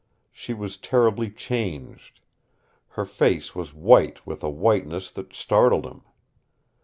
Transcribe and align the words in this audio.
She 0.31 0.55
was 0.55 0.77
terribly 0.77 1.29
changed. 1.29 2.21
Her 2.97 3.05
face 3.05 3.53
was 3.53 3.75
white 3.75 4.25
with 4.25 4.41
a 4.41 4.49
whiteness 4.49 5.11
that 5.11 5.35
startled 5.35 5.85
him. 5.85 6.01